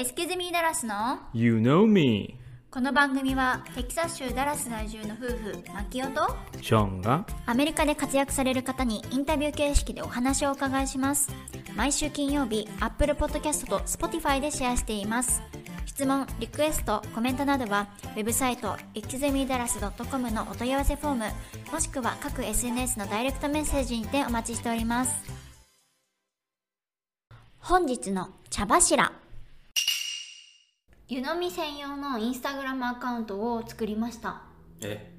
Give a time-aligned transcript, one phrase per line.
[0.00, 2.38] エスキズミーダラスの You know me.
[2.70, 6.26] この番組はテキサス州ダラス在住の夫婦マキオと
[6.62, 11.28] ショーンがアメリカで活躍される方にインタビュー形式でお話をお伺いします。
[11.76, 15.42] 毎週金曜日 Apple Podcast と Spotify でシェアしています。
[15.84, 21.24] 質問、リクエスト、コメントなどはウェブサイト exemidalas.com のお問い合わせフォーム
[21.70, 25.12] もしくは各 SNS のダイレクトメッセージにてお待ちしております。
[27.58, 29.12] 本日の茶柱
[31.10, 34.42] 湯飲み専用のインスタグラムアカウントを作りました。
[34.80, 35.12] え？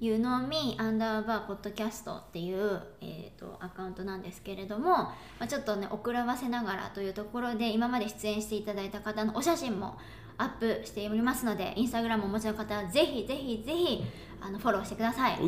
[0.00, 9.96] 湯飲みアンダーバーポッドキャストっていう、えー、とアカウントなんですけれども、まあ、ちょっとね遅らわせながらというところで今まで出演していただいた方のお写真も
[10.38, 14.04] アップしておりますのでインスタグラムをお持ちの方はぜひぜひぜひ
[14.40, 15.38] あのフォローしてください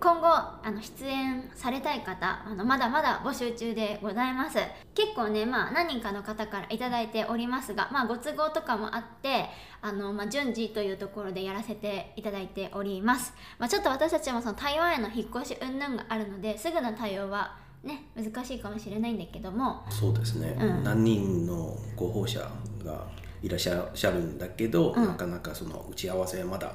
[0.00, 4.58] 今後あの出演されたい方あのまだまだ募集中でございます。
[4.94, 9.46] 結構ねまあ何人かの方から頂いておりますがまあご都合とかもあって
[9.80, 19.84] あの、まあ、順次というところでやらせていただいております、まあ、ちょっと私たちもその台湾への引っ越し云々があるのですぐの対応はね難しいかもしれないんだけども。
[19.90, 20.84] そうですね、うん。
[20.84, 22.40] 何人の候補者
[22.84, 23.06] が
[23.42, 25.06] いらっしゃるんだけど、うん。
[25.06, 26.74] なかなかその打ち合わせはまだ、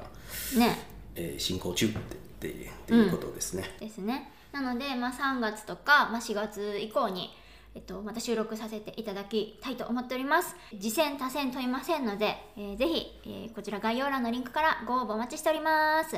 [0.56, 0.78] ね。
[1.14, 2.40] えー進行中ってっ
[2.86, 4.30] ていうことですね、ですね。
[4.52, 7.30] なので、まあ、3月とか、まあ、4月以降に、
[7.74, 10.56] えっと、また収録させていただきたいと思っております。
[10.70, 16.16] 次戦多戦問いませんので、えーぜひ、えーこちら概要欄のリンクからご応募お待ちしております。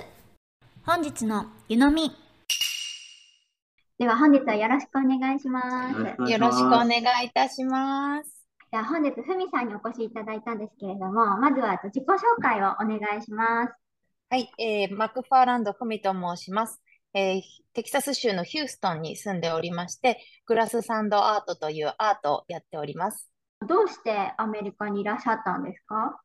[0.85, 2.11] 本日の湯飲み。
[3.99, 5.99] では本日はよろしくお願いします。
[6.31, 6.91] よろしくお願
[7.23, 8.41] いいたします。
[8.71, 13.75] では本日ふみさんにお越しいただいたんですけれどもまずは自己紹介をお願いします
[14.33, 16.81] はい、えーマクファーランド・フミと申します。
[17.15, 17.43] えー
[17.73, 23.29] テキサス州のヒューストンに住んでおりまして、グラスサンドアートというアートをやっております。
[23.67, 26.21] どうしてアメリカにいらっしゃったんですか？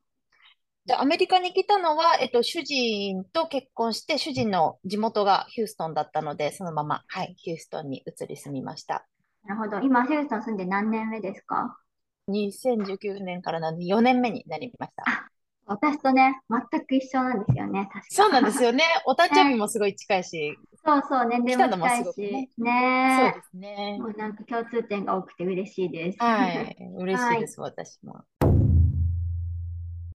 [0.86, 9.08] で、アメリカに来たのは、えっと、主人と結婚して、主人の地元がヒューストンだったので、そのまま、はい、ヒューストンに移り住みました。
[9.46, 11.76] なるほど今ヒューストン住んで何年目ですか
[12.30, 15.32] ？2019年からなんで4年目になりました。
[15.68, 18.06] 私とね、全く一緒なんですよね、確か。
[18.10, 18.84] そうなんですよね。
[19.06, 23.98] お誕生日もすごい近いし、そうそう、年齢も近い来たのもすごくねし、そうねですね。
[24.00, 26.18] もうなんか共通点が多くて嬉しいです。
[26.20, 28.24] はい、嬉しいです、私も。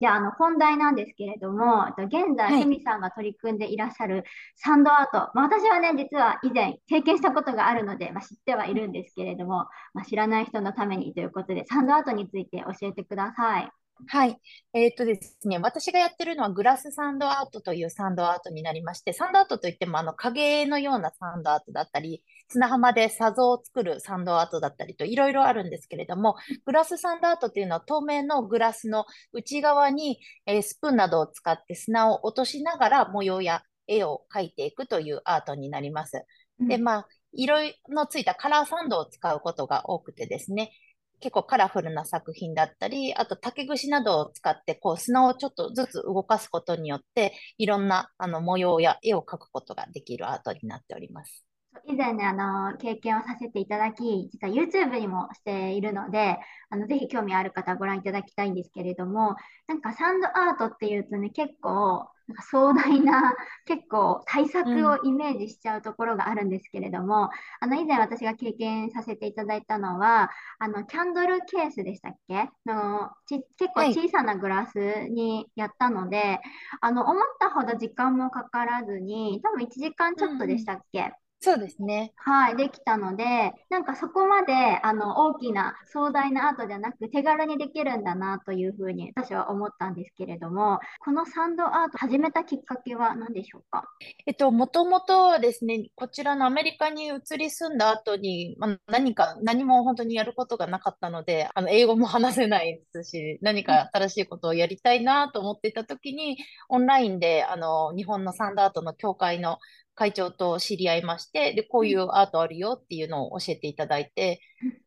[0.00, 4.24] じゃあ、あの、本題なんですけれども、えっと現在、はいふみさんが取り組んでいらっしゃる
[4.54, 13.70] サンドアート、まあ、私はね、実は以前経験したことがあるので、まあ、知ってはいるんですけれども、まあ、知らない人のためにということで、サンドアートについて教えてください。
[14.06, 14.36] はい。
[14.72, 26.34] えーっとですね、私がやってるのはグラスサンドアートというサンドアートになりまして、サンドアートといってもあの影のようなサンドアートだったり、砂浜で砂像を作るサンドアートだったりといろいろあるんですけれども、
[26.66, 36.24] グラスサンドアートっていうのは透明のグラスの内側に、えースプーンなどを使って砂を落としながら模様や絵を描いていくというアートになります。
[36.58, 37.56] で、うんまあ、色
[37.88, 40.72] のついたカラーサンドを使うことが多くてですね、
[41.20, 51.49] 結構カラフルな作品だったり、あと竹串などを使って、こう砂をちょっとずつ動かすことによって、いろんなあの模様や絵を描くことができるアートになっております。
[51.86, 56.38] 以前ね、あの、経験をさせていただき、実は YouTube にもしているので、
[56.68, 59.36] あの、ぜひ興味ある方はご覧いただきたいんですけれども、
[59.68, 63.34] なんかサンドアートっていうとね、結構、なんか壮大な、
[63.66, 72.48] 結構対策をイメージしちゃうところがあるんですけれども、あの、以前私が経験させていただいたのは、あの、キャンドルケースでしたっけ？
[72.66, 74.02] の、ち、結構はい。
[74.02, 76.40] 小さなグラスにやったので、
[76.80, 81.12] あの、思ったほど時間もかからずに、多分1時間ちょっとでしたっけ？
[81.42, 82.12] そうですね。
[82.16, 83.24] はい、できたので、
[83.70, 84.52] なんかそこまで
[84.82, 93.84] あの大きな壮大なアートじゃなく手軽にできるんだなというふうに私は思ったんですけれども、このサンドアート始めたきっかけは何でしょうか？
[94.26, 106.36] えっと、もともとですね、こちらのアメリカに移り住んだ後に、まあ、何か、何も本当にやることがなかったので、あの、英語も話せないですし、何か新しいことをやりたいなと思っていた時に、
[106.68, 109.56] オンラインで、あの、日本のサンドアートの協会の
[110.00, 114.40] 会長と知り合いまして、で、こういうアートあるよっていうのを教えていただいて、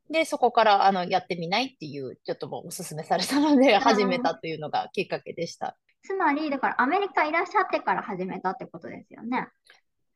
[0.09, 5.77] で、そこから、あの、やってみないっていう、ちょっともうお勧めされたので、始めたというのがきっかけでした。
[6.01, 9.49] つまり、だからアメリカいらっしゃってから始めたってことですよね。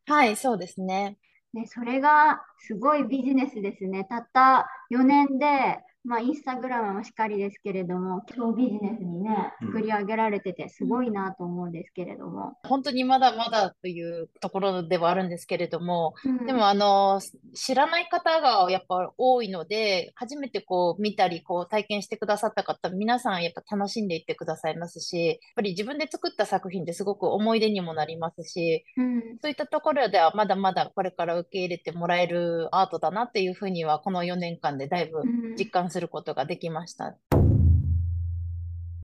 [0.08, 1.20] はい、そうですね。
[1.54, 4.04] ね、それがすごいビジネスですね。
[4.06, 9.68] たった4年でまあ、インスタグラムもしっかりですけれども、今日ビジネスにね、うん。
[9.68, 12.54] 作り上げられてて、すごいなと思うんですけれども。
[12.64, 16.46] 本当にまだまだというところではあるんですけれども、うん。
[16.46, 17.20] でもあの、
[17.54, 29.22] 知らない方がやっぱ多いので、初めてこう見たり、こう体験してくださった方、皆さんやっぱ楽しんでいってくださいますし、やっぱり自分で作った作品ってすごく思い出にもなりますし、うん。
[29.42, 35.58] そういったところではまだまだこれから受け入れてもらえるアートだなっていうふうには、この4年間でだいぶうん。
[35.58, 37.18] 実感することができました。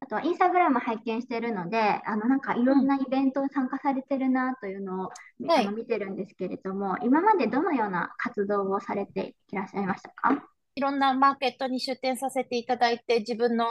[0.03, 5.11] あとはインスタグラム拝見してるので、あのなんかいろんなイベントに参加されてるなというのを、
[5.47, 10.43] はいあの見てるんですけれども、今までどのような活動をされていらっしゃいましたか
[10.75, 13.65] いろんなマーケットに出展させていただいて、自分の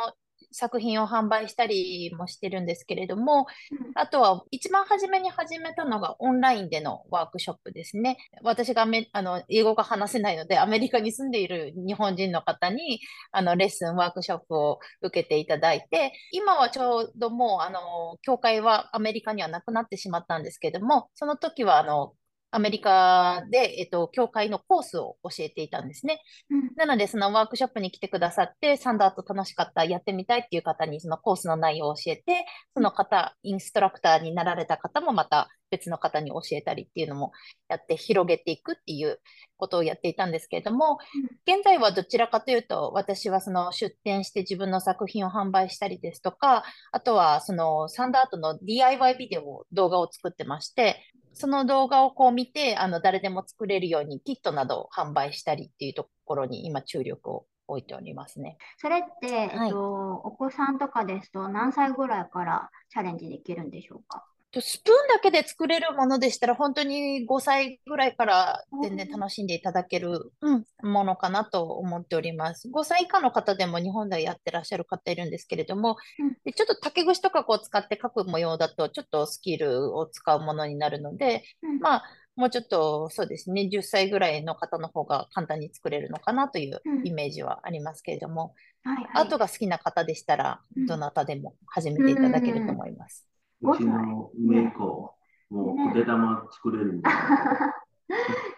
[0.52, 3.46] 作品を販売したりもしてるんですけれども、
[3.94, 8.16] あとは一番初めに始めたのがオンラインでのワークショップですね。
[8.42, 13.00] 私がめあの英語が話せないので、アメリカに住んでいる日本人の方に
[13.32, 22.12] あのレッスン、ワークショップを受けていただいて、今はちょうどもうあの教会はアメリカにはなくなってしまったんですけれども、その時はあの
[22.52, 26.22] アメリカで、えっと、教会のコースを教えていたんですね。
[26.50, 26.70] うん。
[26.76, 32.44] なので、そのワークショップに来てくださって、サンダート楽しかった、やってみたいっていう方にそのコースの内容を教えて、
[32.74, 37.32] その方、インストラクターになられた方もまた別の方に教えたりっていうのも
[37.68, 39.18] やって広げていくっていう
[39.56, 40.98] ことをやっていたんですけれども、
[41.46, 51.02] 現在はどちらかというと、私はその出展して自分の作品を販売したりですとか、あとはそのサンダートの DIY ビデオ、動画を作ってまして、
[51.34, 58.58] その動画をこう見て、あの、誰でも作れるようにキットなどを販売したりっていうところに今注力を置いておりますね。
[58.78, 64.18] それって、えはいっと、お子さんとかですと何歳ぐらいからチャレンジできるんでしょうか？
[64.18, 64.24] と
[64.60, 72.68] スプーンだけで作れるものでしたら、本当に5歳ぐらいから全然楽しんでいただける、うん、ものかなと思っております。
[72.68, 75.96] 5歳以下の方でも日本ではやってらっしゃる方いるんですけれども、
[76.44, 81.78] うちょっと竹串とかこう使って描く模様だと、ちょっとスキルを使うものになるので、うん。
[81.78, 82.04] まあ、
[82.36, 87.06] もうちょっとそうですね、10歳ぐらいの方の方が簡単に作れるのかなといううん。
[87.06, 88.54] イメージはありますけれども、
[88.84, 89.06] はいはい。
[89.14, 90.86] アートが好きな方でしたら、うん。
[90.86, 93.31] どなたでも始めていただけると思います。
[93.62, 95.14] うちのメイコ、
[95.50, 97.10] もう、筆玉作れるんだ。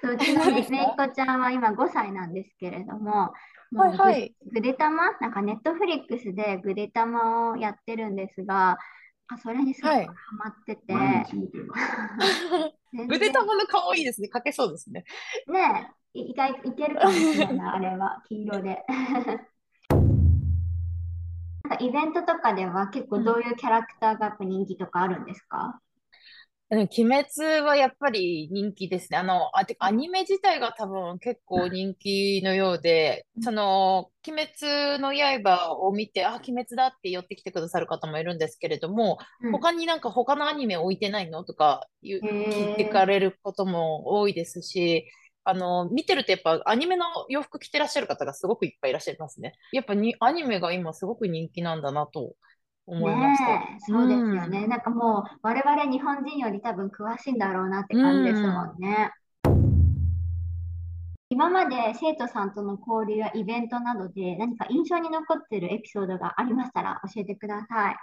[0.02, 0.76] そううちのそうですか？
[0.76, 3.32] めいっ子ちゃんは今5歳なんですけれども、
[3.70, 4.34] もはいうはい。
[4.52, 8.78] ぐでたま、なんかネットフリックスでぐでたまをやってるんですが、
[9.28, 10.94] あそれにすごくはいハマってて、
[13.08, 14.28] ぐでたまの顔いいですね。
[14.32, 15.04] 描けそうですね。
[15.48, 18.84] ねえ、いいかいいけるかもしれないな、あれは、黄色で。
[21.64, 25.84] なんかイベントとかでは結構どういうキャラクターが人気とかあるんですか、うん
[26.70, 29.18] 鬼滅はやっぱり人気ですね。
[29.18, 39.52] あの、あ、アニメ自体が多分結構人気のようで、その、鬼滅の刃を見て、あ、鬼滅だって寄ってきてくださる方もいるんですけれども、うん。
[39.52, 41.44] 他になんか他のアニメ置いてないの？
[41.44, 45.06] とか聞いてかれることも多いですし、
[45.44, 49.52] あの、見てるとやっぱアニメの洋服着てらっしゃる方がすごくいっぱいいらっしゃいますね。
[49.72, 52.34] やっぱにアニメが今すごく人気なんだなと
[52.86, 53.46] 思いました。
[53.46, 54.66] ねえ、そうですよね。
[54.66, 59.12] なんかもう我々日本人より多分詳しいんだろうなって感じですもんね。
[61.28, 67.96] 今まで生徒さんとの交流やイベントなどで何か印象に残っているエピソードがありましたら教えてください。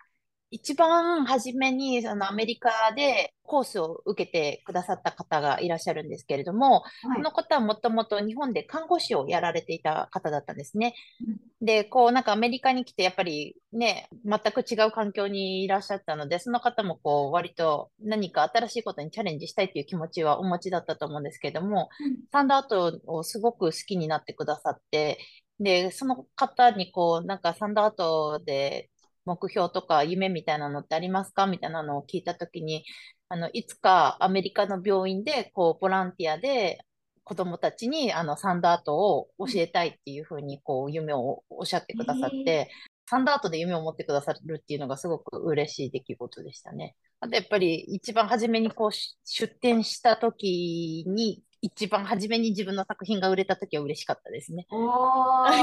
[0.54, 6.84] 一番初めにそのアメリカでコースを受けてくださった方がいらっしゃるんですけれども、はい。
[7.18, 10.96] その方はもともと日本で看護師をやられていた方だったんですね。
[11.20, 11.66] うん。
[11.66, 21.90] で、こうなんかアメリカに来てやっぱりね、全く違う環境にいらっしゃったので、その方もこう割と何か新しいことにチャレンジしたいという気持ちはお持ちだったと思うんですけれども、
[22.32, 25.20] サンダートをすごく好きになってくださって、
[25.60, 28.90] で、その方にこうなんかサンダートで
[29.24, 31.46] 目標とか夢みたいなのってありますか？
[31.46, 32.84] みたいなのを聞いたときに、
[33.32, 36.84] あの、いつかアメリカの病院で、こう、ボランティアで
[37.24, 42.70] 子供たちに、あの、サンダートを教えたいっていうふうに、こう、夢をおっしゃってくださって、
[43.10, 46.98] サンダートで夢を持ってくださるっていうのがすごく嬉しい出来事でしたね。
[47.22, 54.68] あと、やっぱり一番初めにこう、し出展した時に、一番初めに自分の作品が売れた時は嬉しかったですね。
[54.72, 55.54] おそ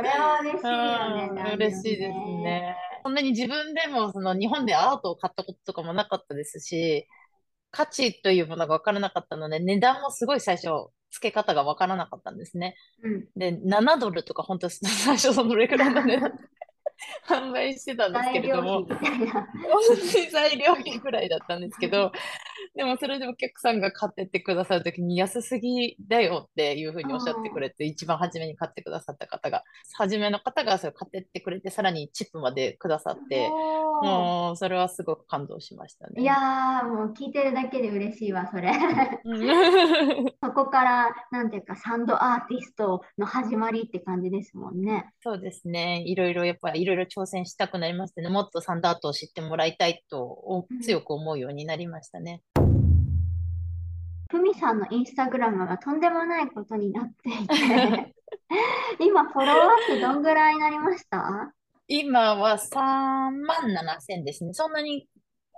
[0.00, 1.52] れは嬉しいよね。
[1.56, 2.74] 嬉しいですね。
[3.02, 7.06] そんなに自分でもその日本でアートを買ったこととかもなかったですし、
[7.70, 10.68] 価値というものが分からなかったので、値段もすごい最初、
[11.10, 12.76] 付け方が分からなかったんですね。
[13.02, 13.28] うん。
[13.36, 16.36] で、7ドルとか本当最初そのレクラの値段で
[17.28, 18.86] 販売してたんですけれども
[20.32, 22.12] 材料費ぐらいだったんですけど、
[22.74, 29.62] でもそれでお客さんが買ってってくださるときに安すぎだよっていうふうにおっしゃってくれて、一番初めに買ってくださった方が、
[29.94, 36.22] 初めの方がそれ買ってってくれて、さらにチップまでくださって、もうそれはすごく感動しましたね。
[36.22, 38.72] いやー、もう聞いてるだけで嬉しいわ、それ。
[39.24, 39.42] うん
[40.42, 45.10] そこから、なんていうか、サンドアーティストの始まりって感じですもんね。
[45.22, 46.02] そうですね。
[46.06, 48.28] いろいろ、やっぱりいろいろ挑戦したくなりましたね。
[48.28, 52.42] もっとサンダートを知ってもらいたいと強く思うようになりましたね。
[54.30, 58.14] ふみさんのインスタグラムがとんでもないことになっていて、
[58.98, 61.52] 今、フォロワー数どんぐらいになりました？
[61.86, 63.30] 今は3万
[63.66, 64.54] 7千ですね。
[64.54, 65.06] そんなに、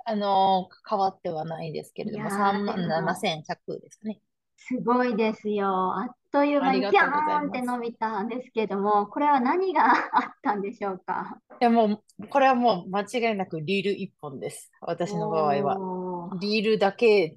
[0.07, 4.19] あの変わってはないですけれども、いやー3万でも7100ですかね。
[4.57, 5.67] すごいですよ。
[5.97, 11.39] あっという間にありがピャとうございますーンって伸びたんですけども、これは何が あったんでしょうか？
[11.61, 14.73] いや、もう、これはもう間違いなくリール1本です。
[14.81, 15.79] 私の場合は。
[15.79, 17.37] おーリールだけ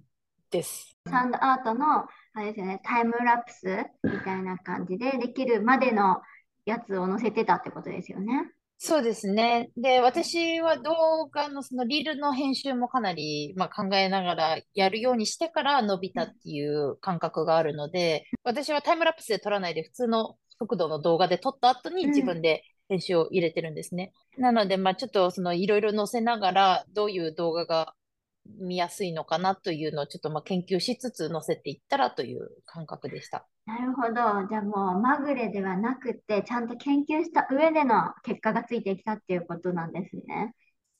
[0.49, 0.97] です。
[1.07, 6.21] サンドアートの、あれですよね、タイムラプスみたいな感じでできるまでの
[6.65, 8.51] やつを載せてたってことですよね。
[8.79, 9.71] そうですね。
[9.75, 24.13] で、私は動画のそのリールの編集もかなり、まあ、考えながらやるようにしてから伸びたっていう感覚があるので、私はタイムラプスで撮らないで普通の速度の動画で撮った後にうん自分で編集を入れてるんですね。
[24.37, 27.95] なので、まあ、ちょっとそのいろいろ載せながらどういう動画が
[28.59, 33.47] 見やすいのかなというのをちょっとまあ研究しつつ載せていったらという感覚でした。
[33.65, 34.13] なるほど。
[34.47, 40.53] じゃあもうまぐれではなくて、ちゃんと研究した上での結果がついてきたっていうことなんですね。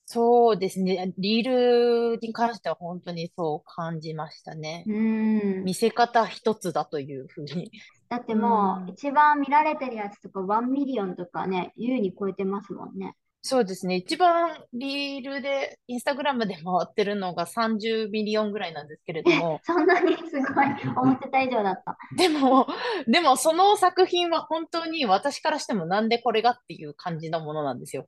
[0.09, 1.13] そうですね。
[1.17, 4.85] リールに関しては本当にそう感じましたね。
[4.87, 5.63] うん。
[5.65, 7.71] 見せ方一つだというふうに。
[8.09, 13.15] だってもう一番見られてるやつとか1 million とかね、優に超えてますもんね。
[13.47, 13.95] そうですね。
[13.95, 20.23] 一番リールで、インスタグラムで回ってるのが30 million ぐらいなんですけれども、そんなにす
[20.53, 20.65] ごい
[20.97, 21.97] 思ってた以上だった。
[22.17, 22.67] でも、
[23.07, 28.05] でもその作品は本当に私からしてもなんでこれがっていう感じのものなんですよ。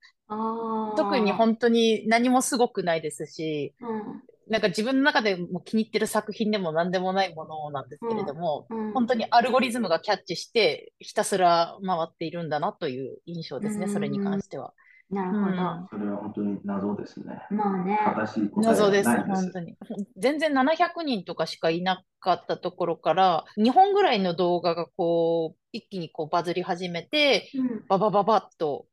[0.98, 14.74] 特に本当に何もすごくないですし、うんなんか自分の中でも気に入ってる作品でも何でもないものなんですけれども、うん本当にアルゴリズムがキャッチしてひたすら回っているんだなという印象ですね、うんそれに関しては。
[15.10, 15.52] なるほど。
[15.52, 17.42] うんそれは本当に謎ですね。
[17.50, 19.10] もうね、正しい答え謎です。
[19.10, 19.76] 本当に。
[20.18, 28.86] 全然700人とかしかいなかったところから、2本ぐらいの動画がこう、一気にこうバズり始めて、うんババババッと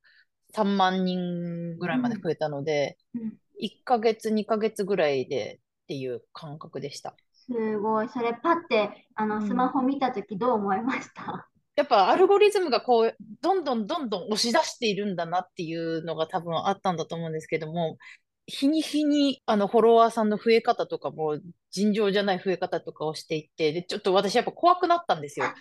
[0.55, 7.15] 3万人ぐらいまで増えたので、うん1ヶ月、2ヶ月ぐらいでっていう感覚でした。
[7.33, 8.09] すごい。
[8.09, 11.49] それパッてあのうんスマホ見たときどう思いました？
[11.77, 17.99] やっぱアルゴリズムがこう、どんどんどんどん押し出しているんだなっていうのが多分あったんだと思うんですけども、
[18.47, 21.39] 日に日にあのフォロワーさんの増え方とかも
[21.71, 25.53] 尋常じゃない増え方とかをしていって、で、ちょっと私やっぱ怖くなったんですよ。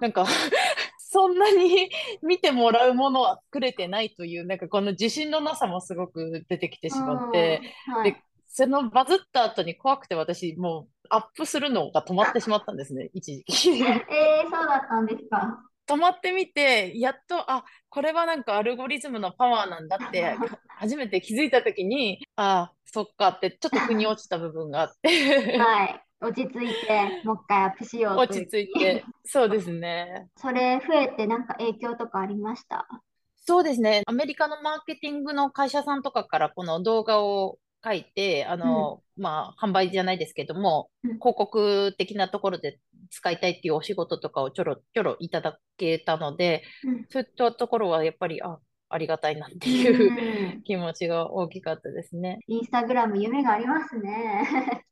[0.00, 0.26] なんか
[0.98, 1.90] そんなに
[2.22, 8.02] 見てもらうものは作れてないという、なんかこの自信のなさもすごく出てきてしまって、うん。
[8.02, 8.12] はい。
[8.12, 8.25] で、
[8.58, 13.70] そのバズった後に怖くて私もうアップするのが止まってしまったんですね、 一時期。
[13.82, 15.62] えー、そうだったんですか？
[15.86, 20.36] 止まってみて、やっと、あ、これはなんかアルゴリズムのパワーなんだって、
[20.68, 26.02] 初めて気づいたときに、あ、そっかって、ちょっと腑に落ちた部分があって、はい。
[26.22, 30.28] 落ち着いて、もう一回アップしようと落ち着いて、そうですね。
[30.38, 32.88] それ増えてなんか影響とかありました？
[33.36, 34.02] そうですね。
[34.06, 52.40] アメリカのマーケティングの会社さんとかからこの動画を書いて、あの、まあ、販売じゃないですけども、うん広告的なところで使いたいっていうお仕事とかをちょろちょろいただけたので、うんそういったところはやっぱり、あ、ありがたいなっていううん 気持ちが大きかったですね。
[52.48, 54.84] インスタグラム夢がありますね。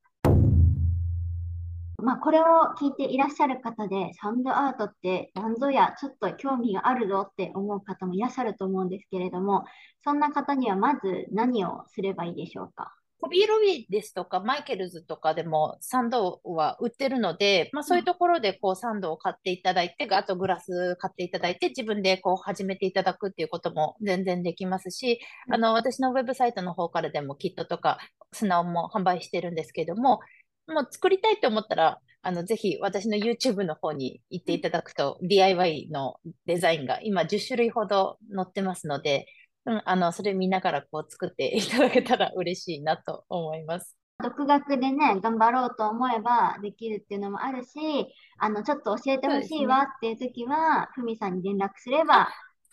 [2.05, 2.45] まあこれを
[2.79, 9.65] 聞いていらっしゃる方で、サンドアートって何ぞや、ちょっと興味があるぞって思う方もいらっしゃると思うんですけれども、
[10.05, 12.95] そんな方にはまず何をすればいいでしょうか？
[13.21, 25.21] ホビーロビーですとか、マイケルズとかでもサンドは売ってるので、まあそういうところでこうサンドを買っていただいて、あとグラス買っていただいて、自分でこう始めていただくっていうことも全然できますし、
[25.51, 27.99] あの、私のウェブサイトの方からでもキットとか
[28.33, 30.21] 砂も販売してるんですけども、
[30.67, 36.17] もう作りたいと思ったら、あの、ぜひ私の YouTube の方に行っていただくと DIY の
[36.47, 39.27] デザインが今10種類ほど載ってますので、
[39.67, 43.97] うん、あの、それ見ながらこう作っていただけたら 嬉しいなと思います。
[44.23, 48.07] 独学でね、頑張ろうと思えばできるっていうのもあるし、
[48.39, 52.31] あの、ちょっと教えてほしいわっていう時は、ふみさんに連絡すれば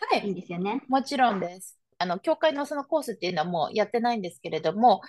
[0.08, 0.82] はいいんですよね。
[0.88, 1.80] もちろんです。
[1.98, 5.02] あの、教会のそのコースっていうのはもうやってないんですけれども、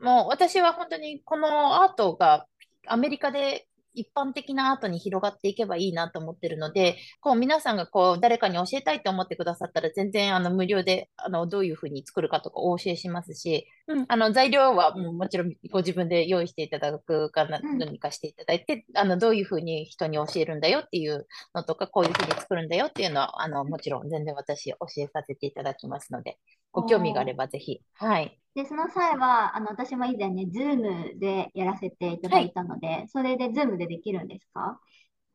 [0.00, 2.46] もう私は本当にこのアートが
[2.86, 26.36] アメリカで一般的なアートに広がっていけばいいなと思ってるので、こう皆さんがこう誰かに教えたいと思ってくださったら全然あの無料であのどういうふうに作るかとかお教えしますし、うん、あの材料はもちろんご自分で用意していただくか何かしていただいて、あのどういうふうに人に教えるんだよっていうのとか、こういうふうに作るんだよっていうのはあのもちろん全然私教えさせていただきますので、
[26.70, 27.80] ご興味があればぜひ。
[27.94, 28.38] はい。
[28.56, 34.80] で、その際は、あの、私も以前ね、ズームでやらせていただいたので、それでズームでできるんですか？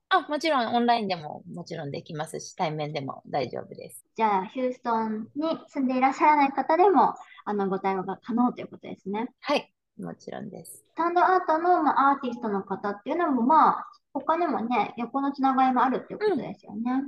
[0.10, 4.04] あ、もちろんオンラインでももちろんできますし、対面でも大丈夫です。
[4.16, 7.14] じゃあ、ヒューストンに住んでいらっしゃらない方でも、
[7.46, 9.30] あの、ご対応が可能ということですね。
[9.40, 10.84] はい、もちろんです。
[10.94, 17.04] サンドアートの、まあ、アーティストの方っていうのも、まあ、他にもね、横のつながりもあるっていうことですよね。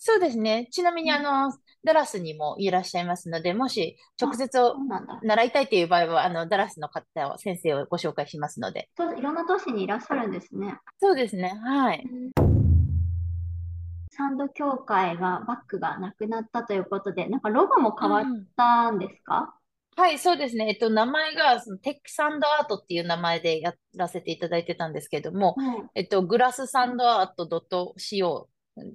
[0.00, 0.68] そうですね。
[0.70, 1.52] ちなみに、うんあの、
[1.84, 5.18] ダラスにもいらっしゃいますので、もし直接そうなんだ。
[5.22, 8.88] 習いたいという場合は、あの、ダラスの方を、先生をご紹介しますので。
[8.96, 10.78] そういろんな都市にいらっしゃるんですね。
[11.00, 11.48] そうですね。
[11.64, 12.04] はい。
[14.10, 19.54] サンド協会がバッグがなくなったということで、なんかロゴも変わっうんたんですか？
[19.96, 20.68] はい、そうですね。
[20.68, 25.82] えっと、名前が、その、テックサンドアートっていう名前でやらせていただいてたんですけども、はい。
[25.96, 27.46] えっと、グラスサンドアート
[27.98, 28.46] .co、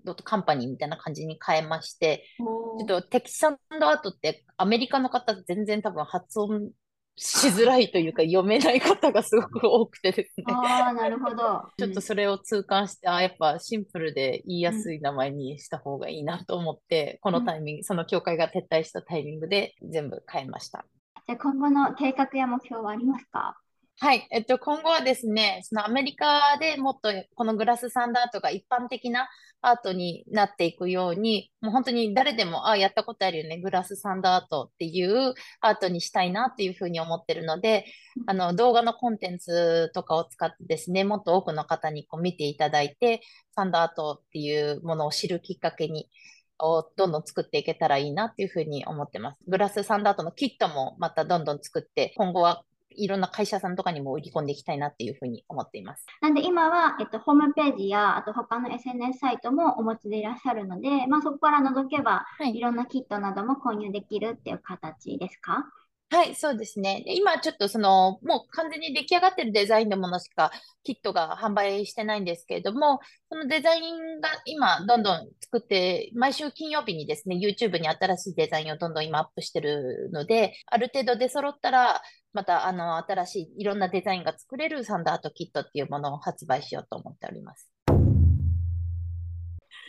[0.03, 6.71] ドットカンパニーみたいな感じに変えまして、ちょっとテキサンドアートってアメリカの方全然多分発音
[7.15, 10.45] しづらいというか読めない方がすごく多くてですね。
[10.47, 11.63] ああ、なるほど。
[11.77, 20.85] ちょっとそれを痛感して、あ、やっぱシンプルで言いやすい名前にした方がいいなと思って、このタイミング、その教会が撤退したタイミングで全部変えました。
[21.27, 23.57] じゃあ今後の計画や目標はありますか？
[24.03, 24.27] はい。
[24.31, 29.29] えっと、今後はですね、そのアメリカでもっとこのグラスサンドアートが一般的な
[29.61, 37.85] アートになっていくように、もう本当に誰でも、あ、やったことあるよね、グラスサンドアートっていうアートにしたいなっていうふうに思ってるので、
[38.27, 43.21] あの、動画のコンテンツとかを使ってですね、もっと多くの方にこう見ていただいて、
[43.55, 46.09] サンドアートっていうものを知るきっかけに、
[46.59, 49.39] をどんどん作っていけたらいいなっていうふうに思ってます。
[49.47, 52.65] グラスサンドアートのキットもまたどんどん作って、今後は
[52.97, 56.05] いろんな会社さんとかにも売り込んでいきたいなっていうふうに思っています。
[56.21, 65.65] なんで今は、えっと、ホームページや、あと他の SNS サイトもお持ちでいらっしゃるので、まあ、そこから覗けば、はいいろんなキットなども購入できるっていう形ですか？
[66.13, 67.01] はい、そうですね。
[67.07, 70.51] で今ちょっとその、もう完全に出来上がってるデザインのものしか
[70.83, 72.99] キットが販売してないんですけれども、
[73.31, 81.99] そのデザインが今どんどん作って、毎週金曜日にですね、YouTube に新しいデザインをどんどん今アップしてるので、ある程度出揃ったら、
[82.31, 87.71] またあの、新しいいろんなデザインが作れるサンダートキットっていうものを発売しようと思っております。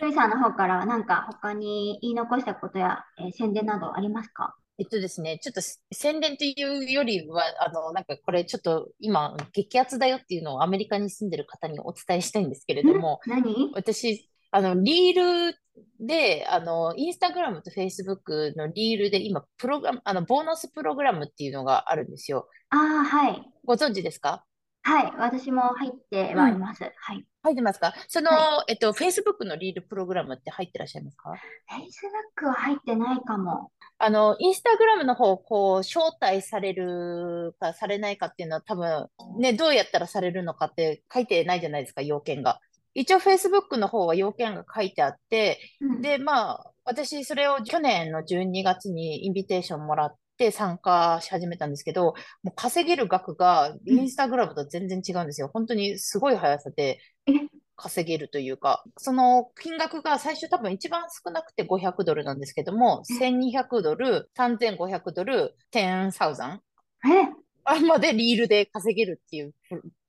[0.00, 4.56] ルイさんの方からは何か他に言い残したことや、えー宣伝などありますか？
[4.76, 5.60] えっとですね、ちょっと
[5.92, 13.70] 宣伝というよりは、あの、なんかこれちょっと今、激アツだよっていうのをアメリカに住んでる方にお伝えしたいんですけれども、何？
[13.72, 15.58] 私、あの、リール
[16.00, 22.48] で、あの、インスタグラムとフェイスブックのリールで今、プログラム、あの、ボーナスプログラムっていうのがあるんですよ。
[22.70, 23.42] ああ、はい。
[23.64, 24.44] ご存知ですか？
[24.86, 25.12] はい。
[25.18, 26.84] 私も入ってはいます。
[26.84, 27.24] はい。
[27.42, 27.94] 入ってますか？
[28.06, 31.32] その、はえっと、フェイスブックのリールプログラムって入ってらっしゃいますか
[31.70, 33.70] ？Facebook は入ってないかも。
[33.98, 42.60] あの、インスタグラムの方、こう、招待されるかされないかっていうのは多分、ね、どうやったらされるのかって書いてないじゃないですか、要件が。
[42.94, 55.50] 一応 Facebook の方は要件が書いてあって、うん、で、まあ、私、それを去年の12月にインビテーションもらって参加し始めたんですけど、もう稼げる額がインスタグラムと全然違うんですよ。
[55.52, 57.32] 本当にすごい速さでえ？
[57.76, 66.60] 稼げるというか、その金額が最初多分一番少なくて500ドルなんですけども、1200ドル、3500ドル、10,000
[67.06, 67.32] え？
[67.64, 69.54] あまでリールで稼げるっていう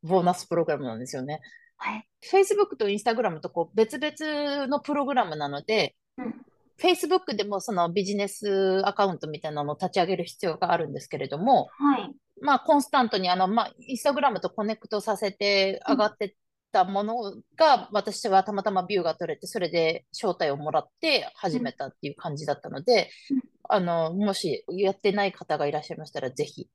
[0.03, 1.39] ボーナスプログラムなんですよね。
[1.77, 2.07] はい。
[2.31, 6.35] Facebook と Instagram とこう別々のプログラムなので、うん。
[6.77, 12.13] Facebook でもそのビジネスアカウントみたいなのを立ち上げる必要があるんですけれども、はい。
[12.41, 16.33] まあコンスタントにあの、まあ、Instagram とコネクトさせて上がってっ
[16.73, 17.15] たもの
[17.55, 26.67] が、私はたまたまビューが取れて、それで招待をもらって始めたっていう感じだったのでうん、あの、もしやってない方がいらっしゃいましたら、ぜひ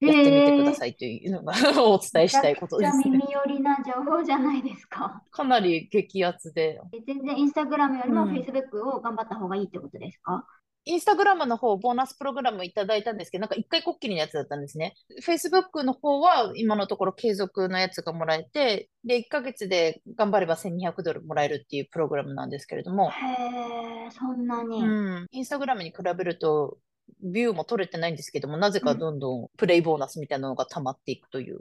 [0.00, 1.52] やってみてくださいというのが
[1.84, 3.04] お伝えしたいことですね。
[3.10, 5.22] 耳寄りな情報じゃないですか。
[5.30, 10.46] かなり激アツで、え全然インスタグラムよりもうん Facebook を頑張った方がいいってことですか？
[10.86, 14.94] インスタグラムの方、ボーナスプログラムいただいたんですけど、なんか一回こっきりのやつだったんですね。
[15.22, 24.82] Facebook の方は今のところ継続のやつがもらえて、で、1ヶ月で頑張れば1200ドルもらえるっていうプログラムなんですけれども、へえ、そんなに。
[24.82, 26.78] うん、インスタグラムに比べると、
[27.22, 31.60] ビューも取れてないんですけども、なぜかどんどんプレイボーナスみたいなのが溜まっていくという。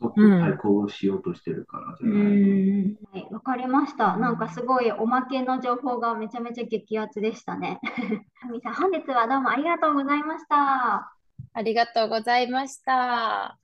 [0.00, 2.96] TikTok 対抗しようとしてるからじうゃないん。
[3.12, 4.16] はい、わかりました。
[4.16, 7.80] なんかすごいおまけの情報がめちゃめちゃ激アツでしたね。
[8.46, 11.12] ふみさん、本日はどうもありがとうございました。
[11.52, 13.58] ありがとうございました。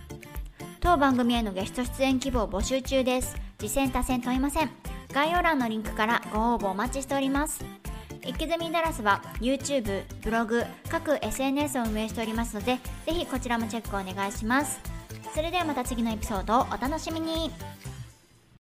[0.80, 4.70] 当番組へのゲスト出演希望募集中です次戦多戦問いません
[5.12, 7.62] 概要欄のリンクからご応募お待ちしております
[8.26, 14.80] イキズミダラスは YouTube、ブログ、各 SNS を運営しておりますのでぜひこちらもチェックお願いします。
[15.34, 17.50] それではまた次のエピソードをお楽しみに。